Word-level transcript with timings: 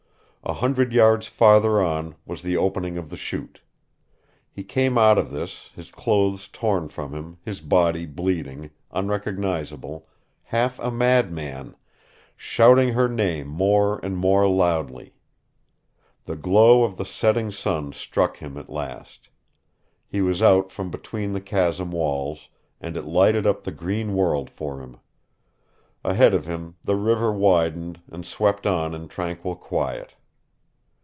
A 0.43 0.53
hundred 0.53 0.91
yards 0.91 1.27
farther 1.27 1.79
on 1.79 2.15
was 2.25 2.41
the 2.41 2.57
opening 2.57 2.97
of 2.97 3.11
the 3.11 3.15
Chute. 3.15 3.61
He 4.51 4.63
came 4.63 4.97
out 4.97 5.19
of 5.19 5.29
this, 5.29 5.69
his 5.75 5.91
clothes 5.91 6.47
torn 6.47 6.89
from 6.89 7.13
him, 7.13 7.37
his 7.43 7.61
body 7.61 8.07
bleeding, 8.07 8.71
unrecognizable, 8.89 10.07
half 10.41 10.79
a 10.79 10.89
madman, 10.89 11.75
shouting 12.35 12.93
her 12.93 13.07
name 13.07 13.47
more 13.47 13.99
and 14.03 14.17
more 14.17 14.47
loudly. 14.49 15.13
The 16.25 16.35
glow 16.35 16.83
of 16.85 16.97
the 16.97 17.05
setting 17.05 17.51
sun 17.51 17.93
struck 17.93 18.37
him 18.37 18.57
at 18.57 18.67
last. 18.67 19.29
He 20.07 20.21
was 20.23 20.41
out 20.41 20.71
from 20.71 20.89
between 20.89 21.33
the 21.33 21.39
chasm 21.39 21.91
walls, 21.91 22.49
and 22.81 22.97
it 22.97 23.05
lighted 23.05 23.45
up 23.45 23.63
the 23.63 23.71
green 23.71 24.15
world 24.15 24.49
for 24.49 24.79
him. 24.81 24.97
Ahead 26.03 26.33
of 26.33 26.47
him 26.47 26.77
the 26.83 26.95
river 26.95 27.31
widened 27.31 28.01
and 28.11 28.25
swept 28.25 28.65
on 28.65 28.95
in 28.95 29.07
tranquil 29.07 29.55
quiet. 29.55 30.15